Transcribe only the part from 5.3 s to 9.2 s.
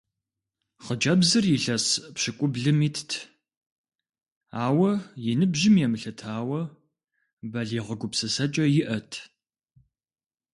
и ныбжьым емылъытауэ, балигъ гупсысэкӀэ иӀэт.